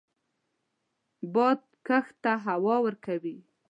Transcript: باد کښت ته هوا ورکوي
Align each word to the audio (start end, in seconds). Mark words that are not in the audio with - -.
باد 1.33 1.59
کښت 1.87 2.13
ته 2.23 2.31
هوا 2.45 2.75
ورکوي 2.85 3.37